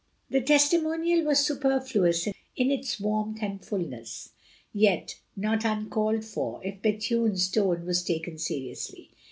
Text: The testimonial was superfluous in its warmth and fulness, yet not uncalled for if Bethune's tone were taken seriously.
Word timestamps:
The 0.31 0.41
testimonial 0.41 1.25
was 1.27 1.45
superfluous 1.45 2.25
in 2.25 2.71
its 2.71 2.99
warmth 2.99 3.37
and 3.43 3.63
fulness, 3.63 4.29
yet 4.73 5.19
not 5.35 5.63
uncalled 5.63 6.25
for 6.25 6.59
if 6.65 6.81
Bethune's 6.81 7.47
tone 7.51 7.85
were 7.85 7.93
taken 7.93 8.39
seriously. 8.39 9.11